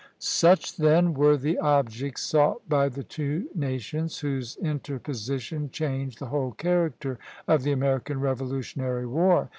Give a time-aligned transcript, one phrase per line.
[0.17, 6.53] Such, then, were the objects sought by the two nations, whose interposition changed the whole
[6.53, 9.49] character of the American Revolutionary War.